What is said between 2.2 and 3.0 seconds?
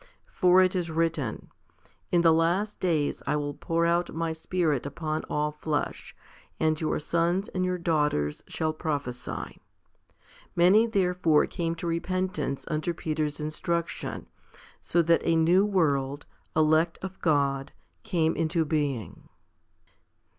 the last